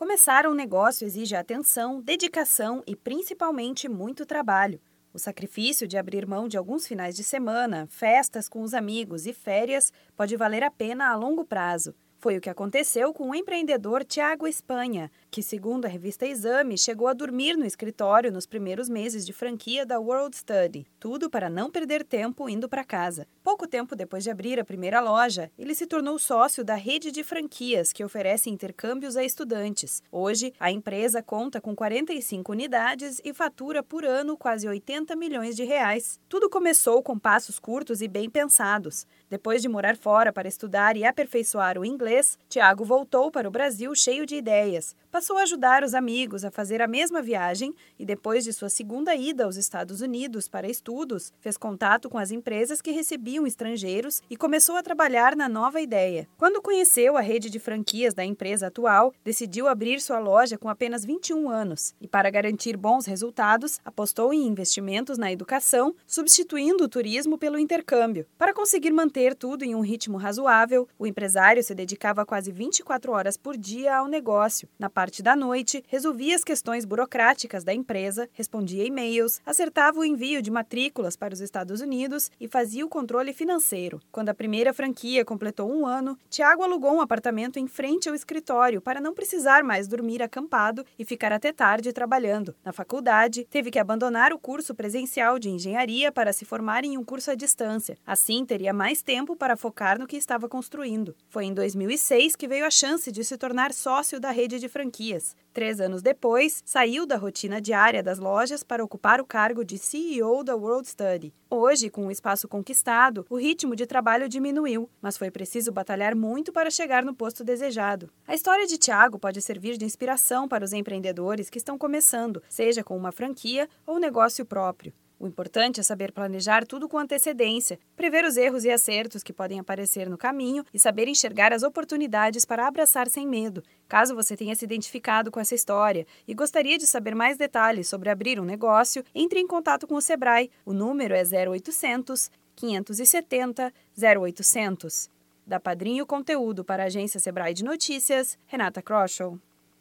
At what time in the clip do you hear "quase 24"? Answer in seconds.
72.24-73.12